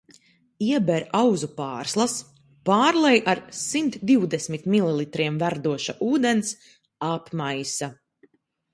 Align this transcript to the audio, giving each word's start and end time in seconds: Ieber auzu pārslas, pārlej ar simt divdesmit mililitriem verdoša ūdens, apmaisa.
Ieber 0.67 1.03
auzu 1.19 1.49
pārslas, 1.59 2.15
pārlej 2.71 3.21
ar 3.35 3.43
simt 3.59 4.01
divdesmit 4.13 4.67
mililitriem 4.77 5.41
verdoša 5.47 5.99
ūdens, 6.11 6.59
apmaisa. 7.15 7.97